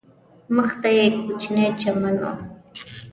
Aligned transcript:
مخ 0.55 0.69
ته 0.81 0.89
یې 0.97 1.05
کوچنی 1.23 1.65
چمن 1.81 2.15
و. 2.21 2.23